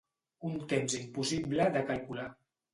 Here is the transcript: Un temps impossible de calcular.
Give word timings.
Un 0.49 0.55
temps 0.71 0.97
impossible 1.03 1.71
de 1.79 1.87
calcular. 1.93 2.29